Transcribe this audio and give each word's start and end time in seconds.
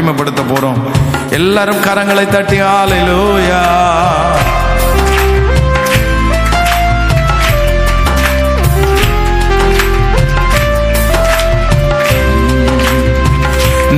மகிமைப்படுத்த 0.00 0.42
போறோம். 0.50 0.78
எல்லாரும் 1.30 1.80
கரங்களை 1.86 2.24
தட்டி 2.28 2.58
ஆலையிலூயா 2.60 3.62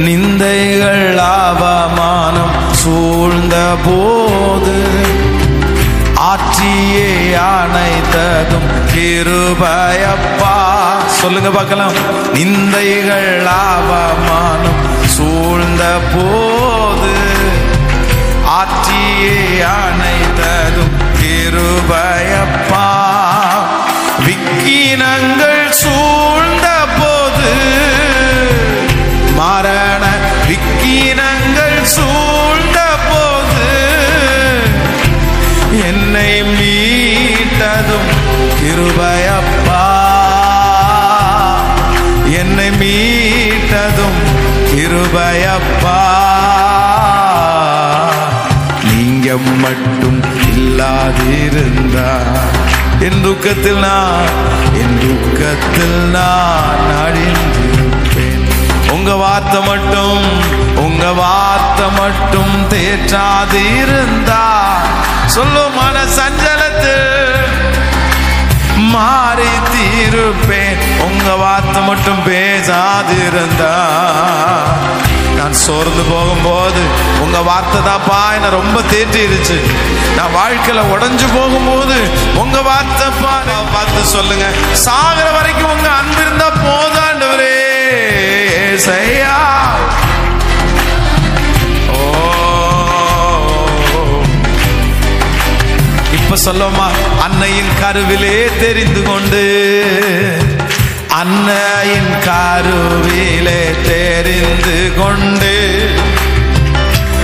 நிந்தைகள் 0.04 1.16
அவமானம் 1.16 2.54
சூழ்ந்த 2.82 3.56
போது 3.86 4.76
ஆற்றியே 6.30 7.10
அனைத்ததும் 7.48 8.68
கிருபயப்பா. 8.92 10.54
சொல்லுங்க 11.20 11.50
பார்க்கலாம். 11.50 11.94
நிந்தைகள் 12.34 13.46
அவமானம் 13.46 14.80
சூழ்ந்த 15.22 15.84
போது 16.12 17.10
ஆற்றியே 18.54 19.36
அனைத்ததும் 19.72 20.94
கிருபையப்பா. 21.18 22.86
விக்கினங்கள் 24.24 25.62
சூழ்ந்த 25.82 26.66
போது 26.98 27.52
மரண 29.38 30.04
விக்கினங்கள் 30.48 31.78
சூழ்ந்த 31.94 32.80
போது 33.08 33.70
என்னை 35.90 36.32
மீட்டதும் 36.58 38.10
கிருபையப்பா. 38.60 39.84
என்னை 42.40 42.68
மீட்டதும் 42.80 44.21
கிருபையப்பா. 44.92 46.00
நீங்க 48.92 49.36
மட்டும் 49.36 50.20
இல்லாதிருந்தா. 50.52 52.10
என் 53.00 53.22
துக்கத்தில் 53.22 53.76
நான் 53.76 54.28
என் 54.74 54.98
துக்கத்தில் 55.00 55.98
நான் 56.10 56.84
அழிந்திருப்பேன். 57.04 58.44
உங்க 58.92 59.14
வார்த்தை 59.14 59.60
மட்டும் 59.60 60.22
உங்க 60.76 61.12
வார்த்தை 61.12 61.86
மட்டும் 61.98 62.54
தேற்றாதிருந்தா. 62.70 64.44
சொல்லும் 65.26 65.74
மன 65.74 65.98
சஞ்சலத்தில் 66.18 67.61
மாறி 68.94 69.50
தீருப்பேன். 69.72 70.78
உங்க 71.06 71.28
வார்த்தை 71.42 71.80
மட்டும் 71.90 72.20
பேசாதிருந்தா. 72.28 73.74
நான் 75.38 75.56
சோர்ந்து 75.64 76.02
போகும்போது 76.10 76.82
உங்க 77.24 77.38
வார்த்தை 77.48 77.78
தான்ப்பா 77.88 78.18
என்ன 78.36 78.48
ரொம்ப 78.58 78.80
தேற்றிருச்சு. 78.92 79.56
நான் 80.16 80.34
வாழ்க்கையில 80.38 80.80
உடஞ்சு 80.94 81.26
போகும்போது 81.36 81.96
உங்க 82.42 82.58
வார்த்தைப்பா 82.70 83.34
நான் 83.50 83.72
பார்த்து 83.74 84.02
சொல்லுங்க. 84.14 84.46
சாகிற 84.84 85.26
வரைக்கும் 85.38 85.72
உங்க 85.76 85.88
அன்பு 86.00 86.20
இருந்தா 86.26 86.48
போதாண்டவரே 86.64 87.54
சையா 88.86 89.36
இப்ப 96.32 96.52
சொல்லமா 96.52 96.86
அன்னையின் 97.22 97.72
கருவிலே 97.80 98.60
தெரிந்து 98.60 99.02
கொண்டு 99.02 99.42
அன்னையின் 101.08 102.14
கருவிலே 102.26 103.60
தெரிந்து 103.88 104.92
கொண்டு 104.96 105.52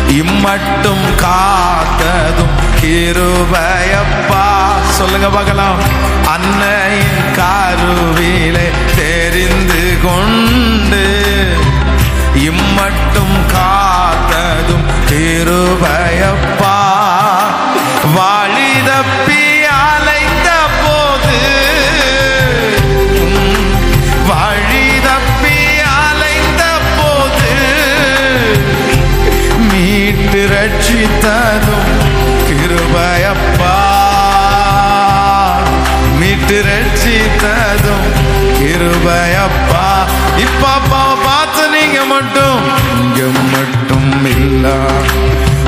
இம்மட்டும் 0.08 1.06
காத்ததும் 1.22 2.54
கிருபையப்பா. 2.82 4.44
சொல்லுங்க 4.88 5.28
பார்க்கலாம். 5.28 5.78
அன்னையின் 6.26 7.24
கருவிலே 7.38 8.70
தெரிந்து 8.96 9.96
கொண்டு 10.02 11.04
இம்மட்டும் 12.34 13.36
காத்ததும் 13.54 14.86
கிருபையப்பா. 15.10 16.47
ரட்சித்ததும் 30.98 31.90
கிருபையப்பா. 32.48 33.74
மீட்டு 36.18 36.64
ரட்சித்ததும் 36.68 38.08
கிருபையப்பா. 38.58 39.84
இப்ப 40.36 40.68
அப்பாவை 40.68 41.14
பார்த்து 41.24 41.68
நீங்க 41.68 42.04
மட்டும். 42.04 42.58
இங்க 43.00 43.20
மட்டும் 43.54 44.24
இல்ல. 44.24 44.66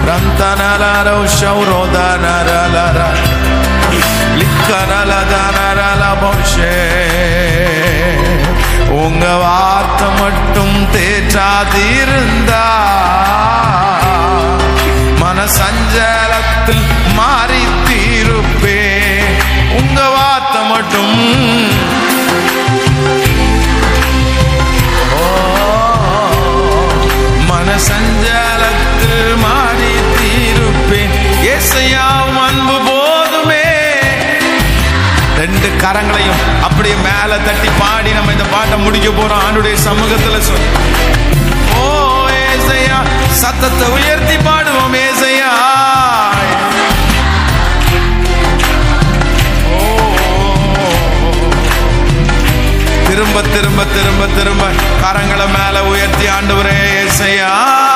ரந்தனலரோ 0.09 1.19
ஷௌரோதனரலர 1.41 2.99
லிக்கனலதனரல 4.41 6.03
போஷே 6.23 6.75
உங்க 8.89 9.27
வார்த்தை 9.37 10.09
மட்டும் 10.21 10.77
தேற்றாதிருந்தா. 10.93 12.67
மன 15.41 15.53
சஞ்சலத்தில் 15.61 16.83
மாறி 17.19 17.61
தீருப்பே 17.87 18.81
உங்க 19.79 20.01
வார்த்தை 20.15 20.61
மட்டும். 20.71 21.15
மன 27.51 27.79
சஞ்சலத்தில் 27.89 29.33
மாறி 29.45 29.93
தீருப்பேன் 30.19 31.15
ஏசையாவும் 31.55 32.41
அன்பு 32.47 32.77
போதுமே. 32.89 33.65
ரெண்டு 35.41 35.71
கரங்களையும் 35.85 36.43
அப்படியே 36.69 36.99
மேல 37.09 37.39
தட்டி 37.49 37.73
பாடி 37.81 38.13
நம்ம 38.19 38.37
இந்த 38.37 38.49
பாட்டை 38.57 38.79
முடிக்க 38.85 39.09
போறோம். 39.21 39.43
ஆண்டுடைய 39.47 39.79
சமூகத்துல 39.89 40.43
சொல். 40.51 40.69
ஓ 41.85 41.89
ஏசையா 42.51 43.01
சத்தத்தை 43.43 43.89
உயர்த்தி 43.99 44.37
பாடுவோமே. 44.47 45.05
திரும்ப 53.31 53.45
திரும்ப 53.55 53.85
திரும்ப 53.85 54.27
திரும்ப. 54.27 54.65
கரங்களை 55.03 55.47
மேல 55.57 55.85
உயர்த்தி 55.85 56.27
ஆண்டவரே 56.27 56.75
ஏசையா. 57.01 57.07
ஏசையா 57.07 57.90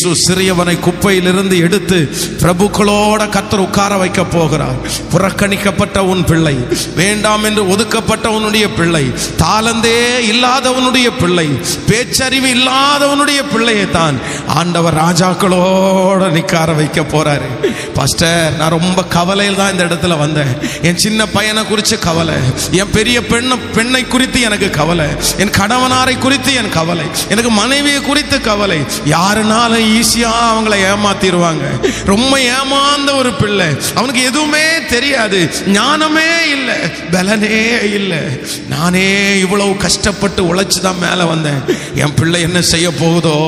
இயேசு 0.00 0.20
சிறியவனை 0.26 0.74
குப்பையிலிருந்து 0.84 1.56
எடுத்து 1.66 1.96
பிரபுக்களோட 2.42 3.22
கத்தர் 3.34 3.62
உட்கார 3.64 3.92
வைக்க 4.02 4.20
போகிறார். 4.34 4.78
புறக்கணிக்கப்பட்ட 5.12 5.98
உன் 6.12 6.22
பிள்ளை 6.30 6.54
வேண்டாம் 7.00 7.44
என்று 7.48 7.62
ஒதுக்கப்பட்ட 7.72 8.26
உன்னுடைய 8.36 8.66
பிள்ளை 8.78 9.02
தாளந்தே 9.42 9.98
இல்லாதவனுடைய 10.30 11.08
பிள்ளை 11.18 11.46
பேச்சறிவு 11.88 12.48
இல்லாதவனுடைய 12.56 13.42
பிள்ளையை 13.52 13.86
தான் 13.98 14.16
ஆண்டவர் 14.58 14.96
ராஜாக்களோட 15.02 16.30
நிக்கார 16.36 16.76
வைக்க 16.80 17.04
போறாரு. 17.14 17.50
பாஸ்டர் 17.98 18.56
நான் 18.60 18.74
ரொம்ப 18.78 19.04
கவலையில் 19.16 19.60
தான் 19.60 19.72
இந்த 19.74 19.84
இடத்துல 19.88 20.18
வந்தேன். 20.24 20.54
என் 20.88 21.02
சின்ன 21.04 21.20
பையனை 21.36 21.64
குறித்து 21.72 21.98
கவலை 22.08 22.38
என் 22.80 22.94
பெரிய 22.96 23.18
பெண்ணை 23.32 23.58
பெண்ணை 23.76 24.02
குறித்து 24.14 24.40
எனக்கு 24.48 24.70
கவலை 24.80 25.08
என் 25.42 25.54
கணவனாரை 25.60 26.16
குறித்து 26.26 26.50
என் 26.62 26.74
கவலை 26.78 27.06
எனக்கு 27.34 27.52
மனைவியை 27.60 28.02
குறித்து 28.10 28.38
கவலை 28.50 28.80
யாருனாலும் 29.14 29.88
ஈஸியாக 29.96 30.46
அவங்கள 30.52 30.74
ஏமாத்திடுவாங்க 30.92 31.64
ரொம்ப 32.04 32.40
ஏமாந்த 32.40 33.14
ஒரு 33.14 33.32
பிள்ளை. 33.32 33.66
அவனுக்கு 33.94 34.22
எதுவுமே 34.22 34.64
தெரியாது. 34.88 35.50
ஞானமே 35.66 36.28
இல்லை. 36.50 36.74
பலனே 37.10 37.82
இல்லை. 37.92 38.22
நானே 38.68 39.38
இவ்வளவு 39.38 39.76
கஷ்டப்பட்டு 39.76 40.54
உழைச்சி 40.54 40.80
தான் 40.80 40.98
மேலே 40.98 41.22
வந்தேன். 41.22 41.60
என் 41.94 42.14
பிள்ளை 42.14 42.40
என்ன 42.40 42.60
செய்ய 42.62 42.90
போகுதோ 42.90 43.38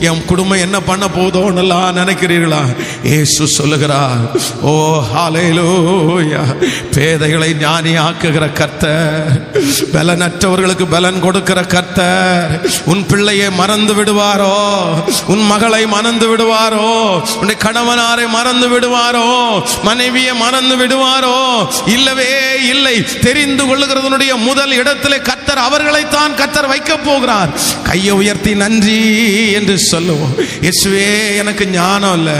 என் 0.00 0.24
குடும்பம் 0.24 0.58
என்ன 0.58 0.80
பண்ண 0.80 1.06
போகுதோன்னெல்லாம் 1.16 1.96
நினைக்கிறீர்களா? 2.00 2.62
ஏசு 3.02 3.46
சொல்லுகிறார் 3.46 4.24
ஓ 4.60 5.02
ஹாலையிலோயா 5.16 6.44
பேதைகளை 6.94 7.58
ஞானி 7.58 7.92
ஆக்குகிற 7.98 8.52
கர்த்தர். 8.52 9.50
பலனற்றவர்களுக்கு 9.92 10.86
பலன் 10.90 11.20
கொடுக்கிற 11.20 11.64
கர்த்தர். 11.64 12.60
உன் 12.84 13.06
பிள்ளையை 13.06 13.50
மறந்து 13.50 13.94
விடுவாரோ? 13.94 14.54
உன் 15.26 15.44
மகன் 15.46 15.65
மகளை 15.66 15.86
மறந்து 15.86 16.26
விடுவாரோ? 16.26 17.22
உன்னுடைய 17.40 17.58
கணவனாரை 17.62 18.28
மறந்து 18.28 18.68
விடுவாரோ? 18.68 19.62
மனைவியை 19.82 20.34
மறந்து 20.34 20.76
விடுவாரோ? 20.76 21.68
இல்லவே 21.86 22.62
இல்லை. 22.68 23.04
தெரிந்து 23.20 23.64
கொள்ளுகிறதனுடைய 23.64 24.36
முதல் 24.36 24.70
இடத்திலே 24.70 25.16
கத்தர் 25.16 25.62
அவர்களைத்தான் 25.68 26.34
கத்தர் 26.36 26.68
வைக்க 26.68 26.96
போகிறார். 26.96 27.48
கையை 27.82 28.10
உயர்த்தி 28.10 28.54
நன்றி 28.54 29.52
என்று 29.52 29.78
சொல்லுவோம். 29.78 30.34
இயேசுவே 30.60 31.36
எனக்கு 31.36 31.66
ஞானம் 31.66 32.16
இல்ல. 32.16 32.30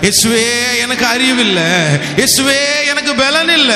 இயேசுவே 0.00 0.44
எனக்கு 0.80 1.06
அறிவு 1.06 1.40
இல்லை. 1.40 1.68
இயேசுவே 2.16 2.58
எனக்கு 2.88 3.14
பலன் 3.14 3.48
இல்ல. 3.48 3.72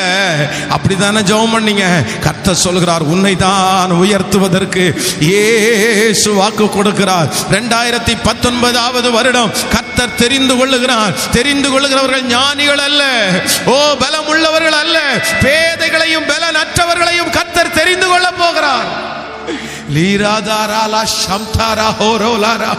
அப்படிதானே 0.71 1.23
ஜெபம் 1.31 1.55
பண்ணீங்க? 1.55 1.85
கர்த்தர் 2.21 2.63
சொல்கிறார் 2.67 3.03
உன்னை 3.03 3.37
தான் 3.37 3.91
உயர்த்துவதற்கு 3.93 4.85
ஏசு 5.21 6.33
வாக்கு 6.33 6.65
கொடுக்கிறார். 6.65 7.29
ரெண்டாயிரத்தி 7.51 8.17
பத்தொன்பதாவது 8.23 8.89
வருடம் 8.91 9.53
கர்த்தர் 9.71 10.15
தெரிந்து 10.15 10.55
கொள்ளுகிறார். 10.55 11.15
தெரிந்து 11.31 11.71
கொள்ளுகிறவர்கள் 11.71 12.23
ஞானிகள் 12.23 12.79
அல்ல. 12.79 13.31
ஓ 13.67 13.97
பலம் 13.99 14.27
உள்ளவர்கள் 14.27 14.73
அல்ல. 14.73 15.01
பேதைகளையும் 15.41 16.27
பலனற்றவர்களையும் 16.27 17.31
கர்த்தர் 17.31 17.73
தெரிந்து 17.73 18.09
கொள்ள 18.09 18.31
போகிறார். 18.31 19.19
லீராதாராலா 19.95 21.01
சம்தாரா 21.21 21.87
ஹோரோலாரா. 22.01 22.73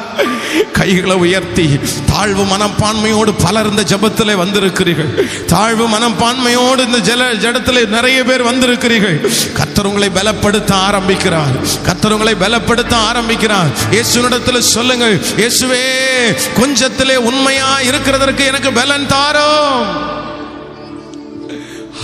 கைகளை 0.78 1.16
உயர்த்தி 1.24 1.66
தாழ்வு 2.12 2.44
மனப்பான்மையோடு 2.52 3.32
பலர் 3.44 3.70
இந்த 3.72 3.84
ஜபத்தில் 3.92 4.34
வந்திருக்கிறீர்கள். 4.44 5.12
தாழ்வு 5.54 5.86
மனப்பான்மையோடு 5.96 6.82
இந்த 6.90 7.00
ஜல 7.10 7.22
ஜடத்தில் 7.44 7.82
நிறைய 7.96 8.20
பேர் 8.30 8.44
வந்திருக்கிறீர்கள். 8.50 9.18
கர்த்தர் 9.60 9.90
உங்களை 9.90 10.10
பலப்படுத்த 10.20 10.72
ஆரம்பிக்கிறார். 10.90 11.56
கர்த்தர் 11.88 12.16
உங்களை 12.18 12.36
பலப்படுத்த 12.44 12.96
ஆரம்பிக்கிறார். 13.10 13.72
இயேசுனிடத்தில் 13.98 14.70
சொல்லுங்கள் 14.76 15.16
இயேசுவே 15.42 15.84
கொஞ்சத்திலே 16.60 17.18
உண்மையா 17.30 17.72
இருக்கிறதற்கு 17.90 18.46
எனக்கு 18.54 18.72
பலன் 18.80 19.10
தாரோ 19.14 19.50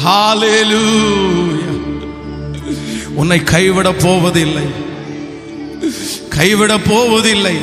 ஹalleluya 0.02 1.66
உன்னை 3.22 3.38
கைவிட 3.54 3.88
போவதில்லை. 4.04 4.66
கைவிட 6.30 6.78
போவதில்லை 6.78 7.58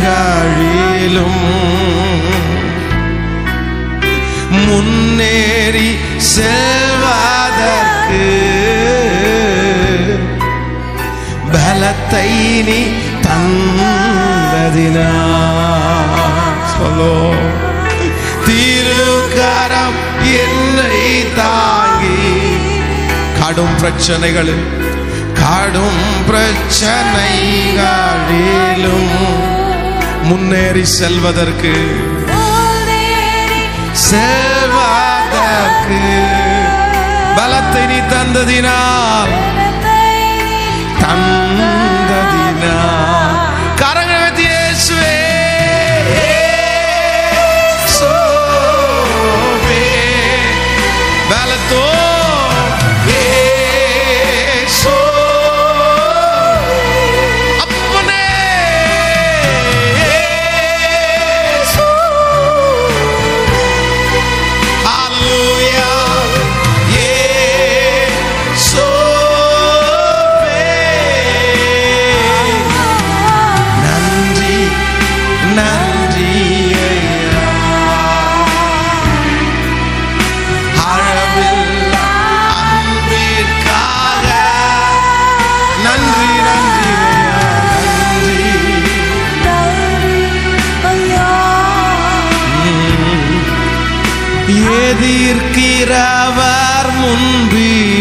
பிரச்சனைகளிலும் 0.00 1.42
முன்னேறி 4.58 5.88
செல்வதற்கு 6.30 8.24
பலத்தை 11.54 12.26
நீ 12.68 12.80
தந்ததினா 13.26 15.08
சொல்லோ. 16.72 17.14
திருக்கரம் 18.46 19.98
என்னை 20.40 21.00
தாங்கி 21.38 22.18
கடும் 23.38 23.76
பிரச்சனைகளில் 23.80 24.66
கடும் 25.48 26.00
பிரச்சனைகளிலும் 26.28 29.12
முன்னேறி 30.28 30.84
செல்வதற்கு 30.96 31.72
செல்வதற்கு 34.08 36.00
பலத்தை 37.38 37.84
நீ 37.90 37.98
தந்ததினால் 38.12 39.34
தந்ததினால். 41.02 43.07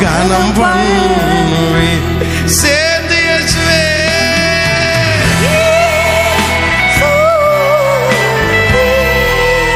கனம் 0.03 0.53
பண்ணுவே 0.59 1.89
சேர்ந்து 2.59 3.17
இயேசுவே. 3.27 3.81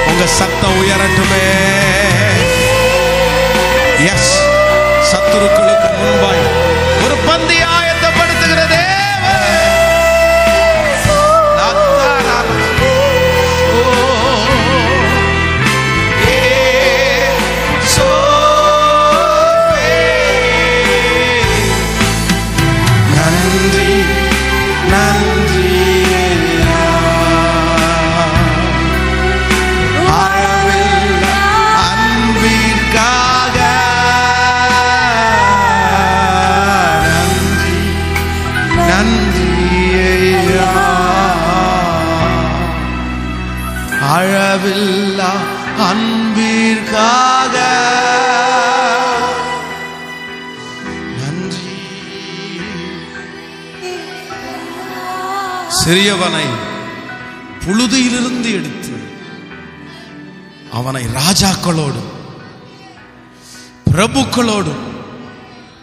உங்க 0.10 0.24
சத்தம் 0.38 0.78
உயரட்டுமே. 0.82 1.46
எஸ் 4.14 4.34
சத்துருக்களுக்கு 5.15 5.89
முன்பாய் 5.99 6.43
சிறியவனை 55.86 56.46
புழுதியிலிருந்து 57.66 58.52
எடுத்து 58.52 58.94
அவனை 60.72 61.06
ராஜாக்களோடும் 61.06 62.12
பிரபுக்களோடும் 63.92 64.84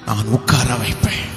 நான் 0.06 0.26
உட்கார 0.26 0.75
வைப்பேன். 0.75 1.28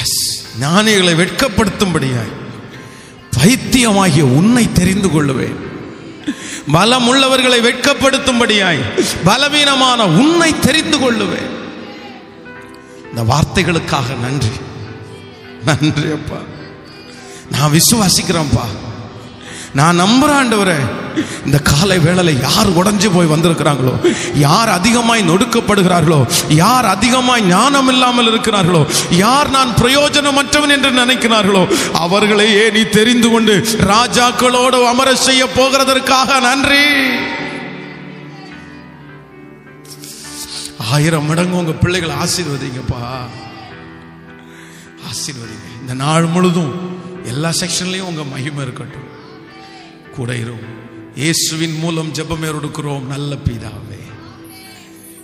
எஸ் 0.00 0.46
ஞானிகளை 0.60 1.14
வெட்கப்படுத்தும்படியாய் 1.22 2.32
பைத்தியமாகிய 3.36 4.22
உன்னை 4.22 4.72
தெரிந்து 4.72 5.08
கொள்ளுவேன். 5.08 5.58
பலம் 6.72 7.08
உள்ளவர்களை 7.08 7.60
வெட்கப்படுத்தும்படியாய் 7.60 8.82
பலவீனமான 9.24 10.06
உன்னை 10.06 10.58
தெரிந்து 10.58 10.98
கொள்ளுவேன். 10.98 11.52
இந்த 13.08 13.22
வார்த்தைகளுக்காக 13.34 14.18
நன்றி. 14.18 14.56
நன்றி 15.66 16.12
அப்பா 16.12 16.38
நான் 17.50 17.72
விசுவாசிக்கிறேன்ப்பா. 17.72 18.64
நான் 19.72 20.00
நம்புறேன் 20.00 20.38
ஆண்டவரே 20.40 20.76
இந்த 21.46 21.58
காலை 21.58 21.98
வேளையில் 21.98 22.40
யார் 22.40 22.68
உடஞ்சு 22.80 23.08
போய் 23.14 23.30
வந்திருக்கிறாங்களோ 23.32 23.92
யார் 24.34 24.68
அதிகமாய் 24.68 25.22
நொடுக்கப்படுகிறார்களோ 25.22 26.18
யார் 26.48 26.86
அதிகமாய் 26.86 27.42
ஞானம் 27.46 27.88
இல்லாமல் 27.88 28.26
இருக்கிறார்களோ 28.26 28.82
யார் 29.10 29.50
நான் 29.50 29.74
பிரயோஜனமற்றவன் 29.82 30.74
என்று 30.76 30.90
நினைக்கிறார்களோ 30.90 31.62
அவர்களையே 31.92 32.70
நீ 32.70 32.82
தெரிந்து 32.82 33.30
கொண்டு 33.30 33.54
ராஜாக்களோடு 33.92 34.80
அமர 34.86 35.14
செய்ய 35.26 35.44
போகிறதற்காக 35.58 36.40
நன்றி. 36.40 36.84
ஆயிரம் 40.94 41.26
மடங்கு 41.26 41.56
உங்க 41.56 41.72
பிள்ளைகளை 41.72 42.16
ஆசீர்வதிங்கப்பா. 42.16 43.02
ஆசீர்வதிங்க. 45.10 45.68
இந்த 45.80 45.94
நாள் 45.94 46.24
முழுதும் 46.24 46.72
எல்லா 47.24 47.50
செக்ஷன்லயும் 47.60 48.08
உங்க 48.10 48.24
மகிமை 48.24 48.62
இருக்கட்டும். 48.62 49.08
கூட 50.16 50.36
இரும் 50.36 50.66
இயேசுவின் 51.14 51.78
மூலம் 51.78 52.12
ஜெபமே 52.12 52.48
எடுக்கிறோம் 52.50 53.06
நல்ல 53.06 53.34
பிதாவே. 53.44 54.00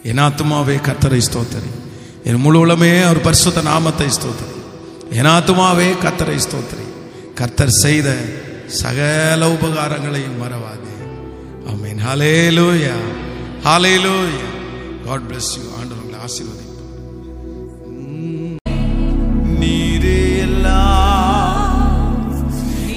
என் 0.02 0.18
ஆத்துமாவே 0.18 0.76
கத்தரை 0.88 1.20
ஸ்தோத்தரி. 1.28 1.70
என் 2.24 2.42
முழு 2.44 2.58
உலமே 2.66 3.02
அவர் 3.02 3.20
பரிசுத்த 3.20 3.62
நாமத்தை 3.62 4.06
ஸ்தோத்தரி. 4.06 4.58
என் 5.10 5.30
ஆத்துமாவே 5.36 5.88
கத்தரை 6.04 6.38
ஸ்தோத்தரி. 6.46 6.86
கர்த்தர் 7.34 7.78
செய்த 7.84 8.16
சகல 8.66 9.48
உபகாரங்களையும் 9.48 10.40
மறவாது. 10.42 10.92
ஆமீன். 11.70 12.00
ஹாலே 12.06 12.34
லூயா 12.58 12.96
ஹாலே 13.64 13.94
லூயா 14.06 14.46
காட் 15.06 15.26
பிளஸ் 15.28 15.52
யூ 15.56 15.64
ஆசீர்வதிப்பார் 15.78 16.24
ஆசீர்வாத 16.26 16.55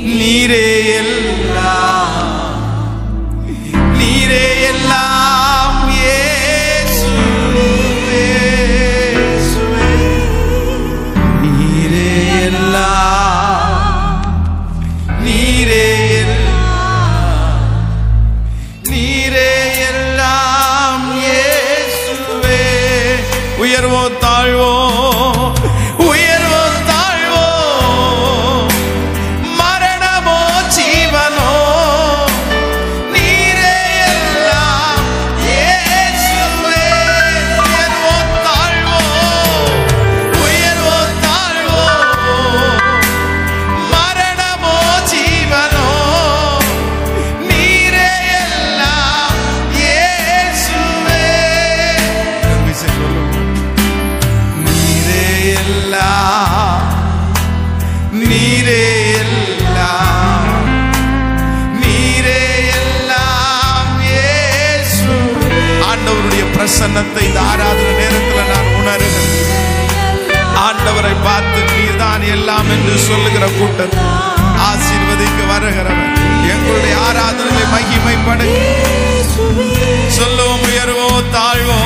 நீரே 0.09 0.65
எல்லாம் 0.99 2.17
நீரே 3.97 4.45
எல்லாம் 4.69 5.77
நீரே 11.43 12.09
எல்லாம் 12.41 13.75
நீரே 15.25 15.87
எல்லாம் 16.09 17.45
நீரே 18.91 19.49
எல்லாம் 19.89 21.07
உயர்வோ 23.61 24.03
தாழ்வோ 24.23 24.73
ஆண்டவரை 70.69 71.13
பார்த்து 71.23 71.59
நீர்தான் 71.71 72.23
எல்லாம் 72.31 72.69
என்று 72.69 72.95
சொல்லுகிற 72.99 73.45
கூட்டம். 73.59 73.93
ஆசீர்வதிக்கு 74.69 75.43
வருகிறவர். 75.51 76.11
எங்களுடைய 76.53 76.95
ஆராதனை 77.07 77.63
மகிமைப்படுங்க 77.73 78.57
சொல்லுவோம் 80.17 80.63
உயர்வோ 80.69 81.07
தாழ்வோ 81.35 81.79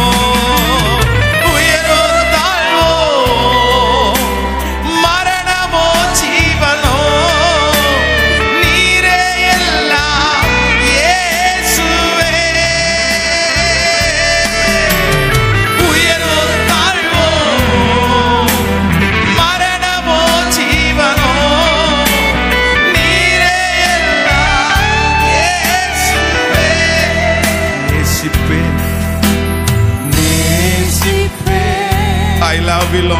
விழோ 32.93 33.19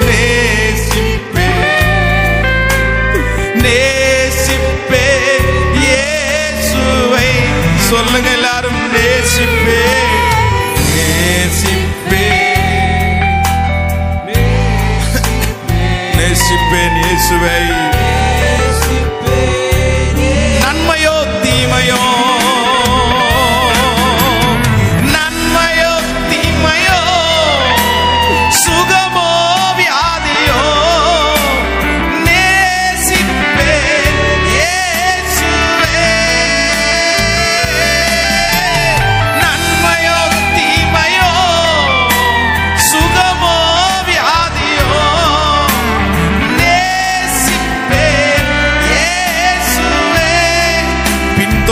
நேசிப்பே 0.00 1.48
நேசிப்பே 3.64 5.04
இயேசுவை 5.78 7.28
சொல்லுங்க 7.88 8.30
எல்லாரும் 8.32 8.82
நேசிப்பே 8.94 9.80
நேசிப்பே 10.88 12.26
நேசிப்பேன் 16.18 16.98
இயேசுவை 17.02 17.56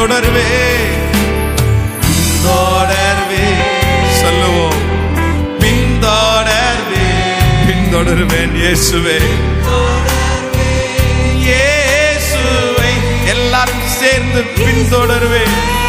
தொடர்வே. 0.02 0.76
தொடர்வே. 2.42 3.54
சொல்லுவோம். 4.20 4.74
பின்தொடர்வே. 5.58 7.06
பின்தொடர்வேன் 7.66 8.54
இயேசுவே. 8.54 9.20
இயேசுவை 11.36 12.92
எல்லாரும் 13.26 13.86
சேர்ந்து 13.86 14.42
பின்தொடர்வேன். 14.42 15.81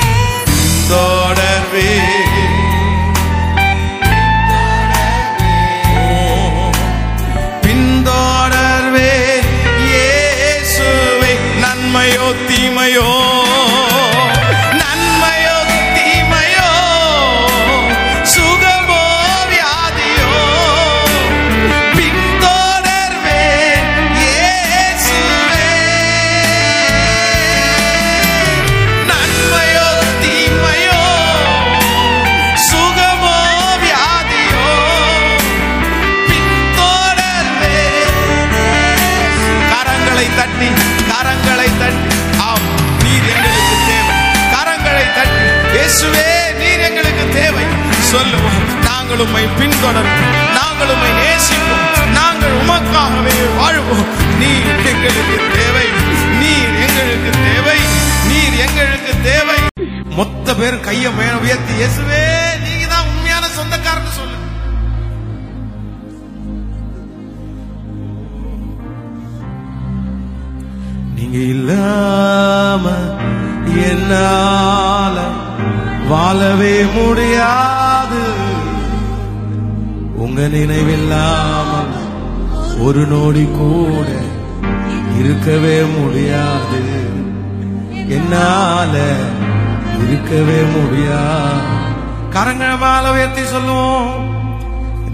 மேல 92.63 93.12
உயர்த்தி 93.12 93.43
சொல்லுவோம்? 93.45 94.12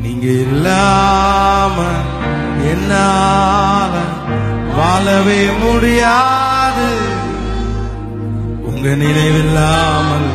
நீங்க 0.04 0.26
இல்லாம 0.26 1.78
என்னால 2.72 3.94
வாழவே 4.78 5.42
முடியாது. 5.64 6.90
உங்க 8.64 8.90
நினைவில்லாமல் 8.90 10.30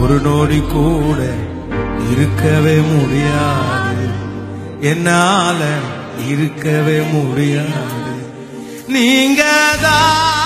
ஒரு 0.00 0.16
நோடி 0.20 0.60
கூட 0.72 1.20
இருக்கவே 2.10 2.76
முடியாது. 2.76 4.08
என்னால 4.80 5.60
இருக்கவே 6.28 6.98
முடியாது. 7.00 8.14
நீங்க 8.88 9.42
தான் 9.82 10.37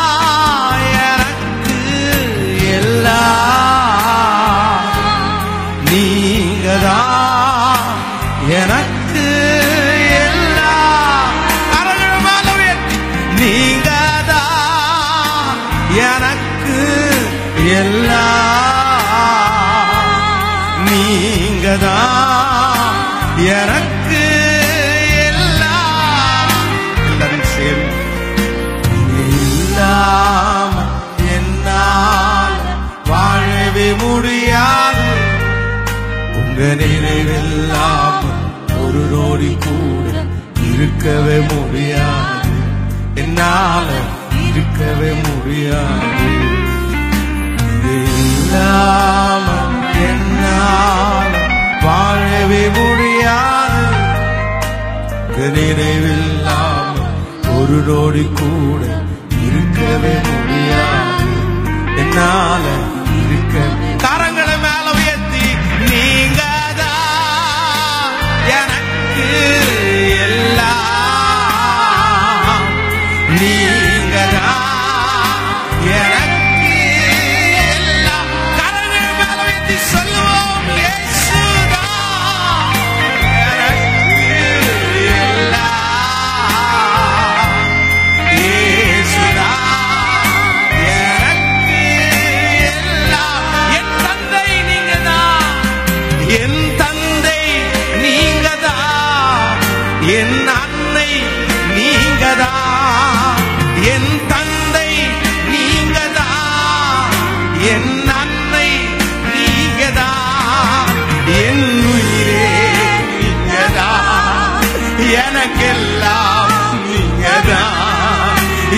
இருக்கவே 41.04 41.38
முடியாது. 41.52 42.50
என்னால 43.14 43.86
இருக்கவே 44.50 45.10
முடியாது. 45.22 46.26
இல்லாம 47.94 49.46
என்னால் 50.04 51.34
வாழவே 51.82 52.62
முடியாது. 52.78 53.90
நினைவில்லாம 55.38 56.94
ஒரு 57.56 57.78
நோடி 57.88 58.24
கூட 58.40 58.82
இருக்கவே 59.48 60.14
முடியாது. 60.28 61.28
என்னால் 61.96 62.61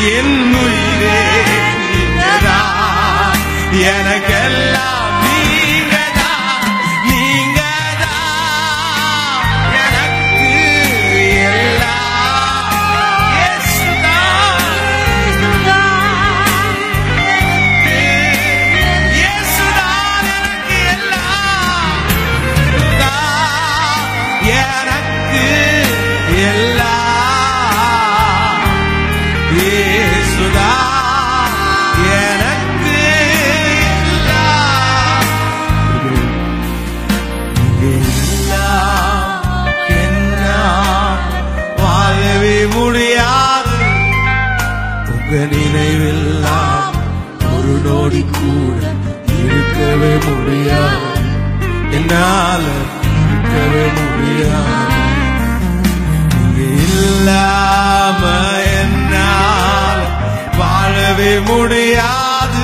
என் 0.08 0.34
உயிரே 0.54 1.20
எனக்கெல்லாம் 3.90 4.93
முடியாது. 61.46 62.62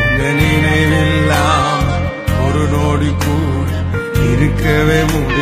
உங்க 0.00 0.22
நினைவில்லாம் 0.38 1.86
ஒரு 2.44 2.62
நோடி 2.74 3.10
கூட 3.24 3.70
இருக்கவே 4.30 5.00
முடியும் 5.04 5.35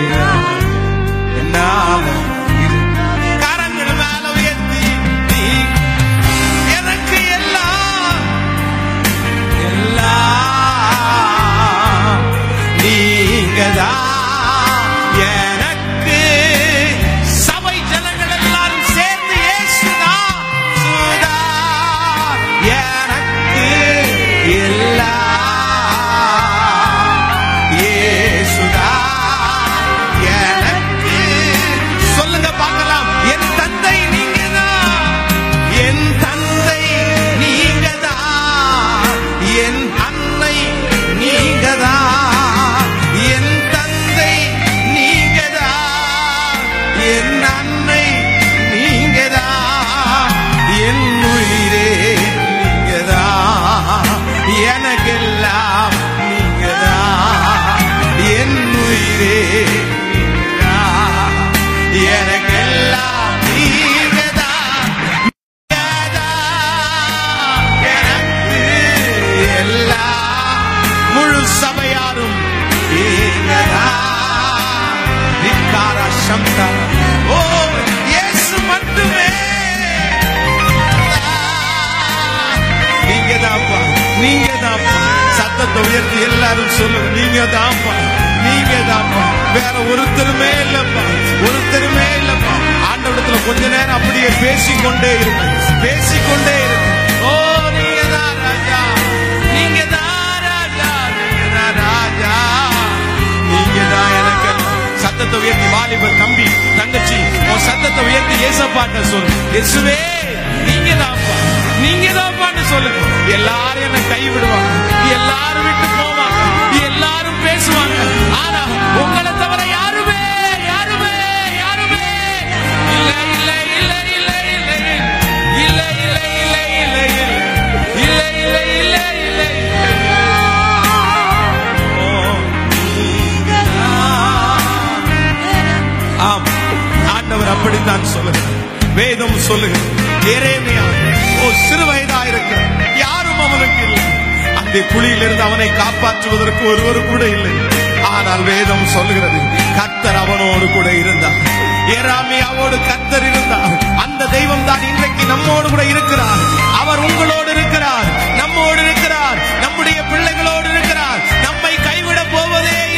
ஏராமியாவோடு 151.98 152.78
கத்தர் 152.88 153.26
இருந்தார். 153.30 153.78
அந்த 153.96 154.26
தெய்வம் 154.26 154.64
தான் 154.64 154.82
இன்றைக்கு 154.82 155.24
நம்மோடு 155.24 155.70
கூட 155.70 155.84
இருக்கிறார். 155.84 156.38
அவர் 156.80 156.98
உங்களோடு 156.98 157.50
இருக்கிறார். 157.50 158.34
நம்மோடு 158.36 158.82
இருக்கிறார். 158.82 159.38
நம்முடைய 159.60 160.02
பிள்ளைகளோடு 160.02 160.70
இருக்கிறார். 160.70 161.18
நம்மை 161.42 161.74
கைவிட 161.74 162.24
போவதே 162.24 162.93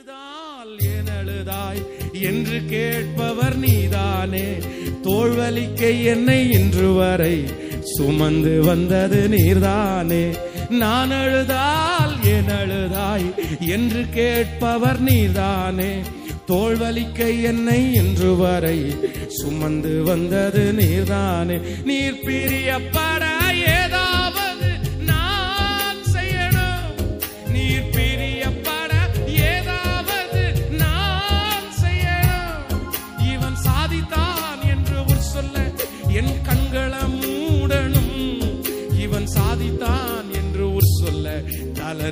எழுதால் 0.00 0.78
என் 0.78 1.08
எழுதாய். 1.22 2.12
என்று 2.22 2.64
கேட்பவர் 2.66 3.56
நீதானே. 3.56 4.44
தோல்வலிக்க 5.02 6.04
என்னை 6.04 6.50
இன்று 6.50 6.92
வரை 6.92 7.44
சுமந்து 7.82 8.64
வந்தது 8.64 9.28
நீர்தானே. 9.28 10.34
நான் 10.70 11.10
அழுதால் 11.10 12.24
என் 12.24 12.48
அழுதாய் 12.48 13.34
என்று 13.68 14.04
கேட்பவர் 14.10 15.00
நீதானே 15.00 15.96
தோல்வலிக்க 16.48 17.42
என்னை 17.42 17.94
இன்று 17.94 18.36
வரை 18.36 18.94
சுமந்து 19.26 20.02
வந்தது 20.02 20.72
நீர்தானே. 20.72 21.60
நீர் 21.84 22.20
பிரியப்பட 22.24 23.39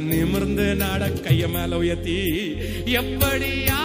நிமிர்ந்து 0.06 0.66
நட 0.76 1.04
கைய 1.24 1.46
மேல 1.48 1.78
உயர்த்தி 1.78 2.18
எப்படியா 3.00 3.80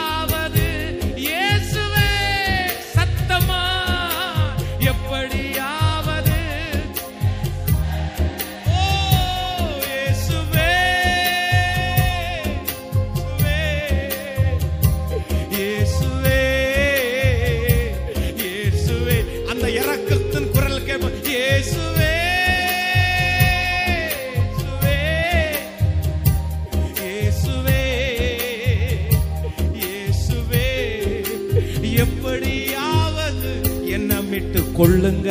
எப்படியாவது 32.04 33.52
என்ன 33.96 34.22
விட்டு 34.30 34.62
கொள்ளுங்க. 34.78 35.30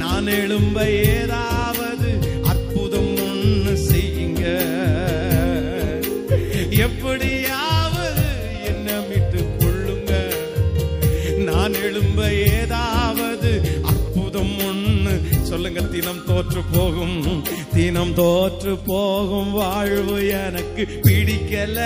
நான் 0.00 0.28
எழும்ப 0.42 0.76
ஏதாவது 0.90 2.08
அற்புதம் 2.50 3.12
ஒன்று 3.26 3.74
செய்யுங்க. 3.90 4.44
எப்படியாவது 6.86 8.26
என்ன 8.70 8.88
விட்டு 9.10 9.40
கொள்ளுங்க. 9.58 10.12
நான் 11.50 11.76
எழும்ப 11.86 12.20
ஏதாவது 12.62 13.52
அற்புதம் 13.92 14.56
ஒன்று 14.70 15.14
சொல்லுங்க. 15.42 15.80
தினம் 15.94 16.24
தோற்று 16.26 16.62
போகும் 16.72 17.18
தினம் 17.74 18.14
தோற்று 18.14 18.74
போகும் 18.90 19.52
வாழ்வு 19.52 20.18
எனக்கு 20.44 20.84
பிடிக்கல. 21.02 21.78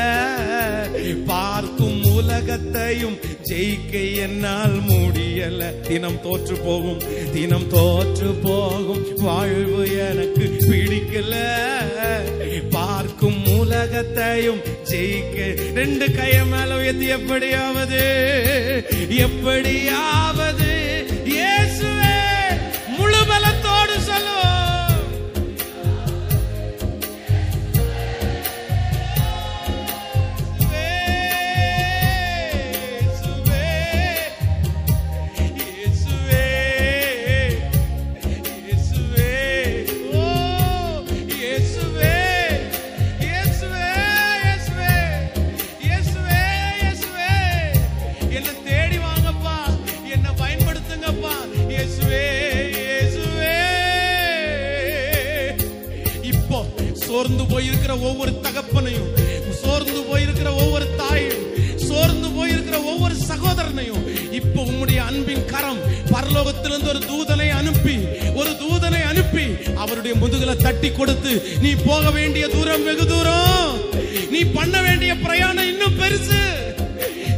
பார்க்கும் 1.27 2.01
உலகத்தையும் 2.15 3.17
ஜெயிக்க 3.53 4.15
என்னால் 4.15 4.83
முடியல. 4.83 5.81
தினம் 5.81 6.21
தோற்று 6.23 6.57
போகும் 6.57 7.03
தினம் 7.33 7.69
தோற்று 7.69 8.27
போகும். 8.27 9.07
வாழ்வு 9.17 9.99
எனக்கு 9.99 10.57
பிடிக்கல. 10.59 11.35
பார்க்கும் 12.71 13.47
உலகத்தையும் 13.59 14.61
ஜெயிக்க. 14.91 15.73
ரெண்டு 15.75 16.07
கைய 16.07 16.45
மேல 16.51 16.79
உயர்த்தி 16.79 17.07
எப்படியாவது 17.07 18.03
எப்படியாவது 19.09 20.82
அவருடைய 69.93 70.17
முதுகுல 70.23 70.57
தட்டி 70.57 70.91
கொடுத்து 70.91 71.59
நீ 71.61 71.75
போக 71.75 72.11
வேண்டிய 72.11 72.49
தூரம் 72.49 72.85
வெகு 72.85 73.07
தூரம். 73.07 73.79
நீ 74.31 74.39
பண்ண 74.39 74.83
வேண்டிய 74.83 75.15
பிரயாணம் 75.15 75.67
இன்னும் 75.67 75.99
பெருசு. 75.99 76.41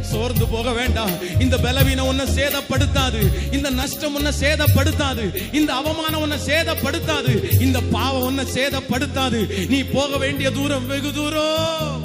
சோர்ந்து 0.01 0.47
போக 0.47 0.71
வேண்டாம். 0.71 1.09
இந்த 1.39 1.57
பலவீனம் 1.57 2.07
உன்னை 2.07 2.25
சேதப்படுத்தாது. 2.25 3.21
இந்த 3.51 3.69
நஷ்டம் 3.69 4.15
உன்னை 4.15 4.31
சேதப்படுத்தாது. 4.39 5.53
இந்த 5.53 5.73
அவமானம் 5.73 6.21
உன்னை 6.21 6.37
சேதப்படுத்தாது. 6.45 7.61
இந்த 7.61 7.81
பாவம் 7.81 8.21
உன்னை 8.21 8.45
சேதப்படுத்தாது. 8.53 9.67
நீ 9.67 9.83
போக 9.83 10.17
வேண்டிய 10.17 10.51
தூரம் 10.51 10.87
வெகு 10.87 11.13
தூரம். 11.13 12.04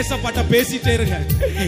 ஏசப்பாட்ட 0.00 0.42
பேசிட்டே 0.50 0.92
இருங்க. 0.92 1.16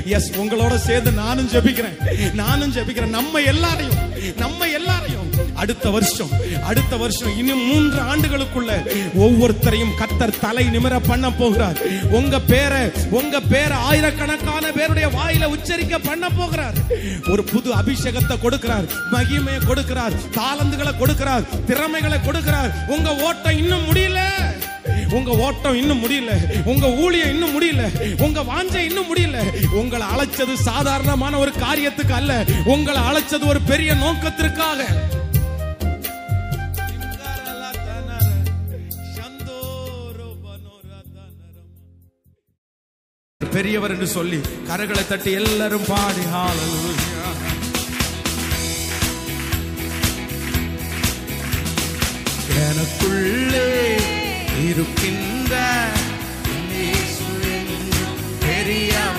எஸ் 0.04 0.30
உங்களோட 0.30 0.74
சேர்ந்து 0.76 1.12
நானும் 1.12 1.48
ஜெபிக்கிறேன். 1.48 1.96
நானும் 2.32 2.72
ஜெபிக்கிறேன். 2.72 3.14
நம்ம 3.18 3.38
எல்லாரையும் 3.38 3.96
நம்ம 4.36 4.68
எல்லாரையும். 4.68 5.26
அடுத்த 5.54 5.90
வருஷம் 5.90 6.28
அடுத்த 6.62 6.96
வருஷம் 6.96 7.38
இன்னும் 7.38 7.62
மூன்று 7.68 8.00
ஆண்டுகளுக்குள்ள 8.10 8.72
ஒவ்வொருத்தரையும் 9.24 9.94
கத்தர் 10.00 10.38
தலை 10.40 10.64
நிமிர 10.66 11.00
பண்ண 11.06 11.32
போகிறார். 11.32 11.78
உங்க 12.10 12.40
பேரை 12.40 12.82
உங்க 13.10 13.40
பேரை 13.40 13.76
ஆயிரக்கணக்கான 13.76 14.70
பேருடைய 14.70 15.08
வாயில 15.08 15.44
உச்சரிக்க 15.44 15.98
பண்ண 15.98 16.28
போகிறார். 16.28 16.74
ஒரு 17.30 17.44
புது 17.44 17.72
அபிஷேகத்தை 17.72 18.36
கொடுக்கிறார் 18.42 18.88
மகிமையை 19.12 19.60
கொடுக்கிறார் 19.66 20.16
தாளந்துகளை 20.38 20.94
கொடுக்கிறார் 21.02 21.64
திறமைகளை 21.64 22.18
கொடுக்கிறார். 22.18 22.72
உங்க 22.86 23.16
ஓட்டம் 23.16 23.58
இன்னும் 23.58 23.86
முடியல. 23.90 24.20
உங்க 25.10 25.30
ஓட்டம் 25.30 25.74
இன்னும் 25.74 26.02
முடியல. 26.04 26.62
உங்க 26.64 26.90
ஊழியம் 26.90 27.28
இன்னும் 27.28 27.60
முடியல. 27.60 27.90
உங்க 28.22 28.40
வாஞ்சை 28.40 28.76
இன்னும் 28.76 29.14
முடியல. 29.14 29.66
உங்களை 29.72 30.06
அழைச்சது 30.06 30.54
சாதாரணமான 30.54 31.38
ஒரு 31.38 31.50
காரியத்துக்கு 31.50 32.10
அல்ல. 32.10 32.44
உங்களை 32.64 33.02
அழைச்சது 33.02 33.46
ஒரு 33.46 33.60
பெரிய 33.60 33.94
நோக்கத்திற்காக. 33.94 35.06
பெரியவர் 43.50 43.90
என்று 43.90 44.06
சொல்லி 44.06 44.40
கரகளை 44.68 45.08
தட்டி 45.08 45.30
எல்லாரும் 45.30 45.84
பாடி 45.88 46.20
எனக்குள்ளே 52.58 54.17
ஹalleluya 54.58 54.68
எனக்குள்ளே 54.70 54.70
இருக்கின்ற 54.70 55.54
இயேசு 56.70 57.26
என்றும் 57.54 58.22
பெரியவர் 58.40 58.46
எனக்குள்ளே 58.46 59.17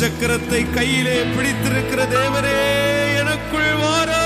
சக்கரத்தை 0.00 0.74
கையிலே 0.74 1.22
பிடித்திருக்கிற 1.22 2.04
தேவரே 2.04 3.16
எனக்குள் 3.16 3.72
வாரோ. 3.72 4.24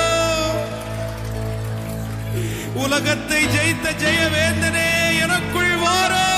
உலகத்தை 2.74 3.44
ஜெயித்த 3.44 3.90
ஜெயவேந்தனே 3.90 5.20
எனக்குள் 5.20 5.76
வாரோ. 5.76 6.28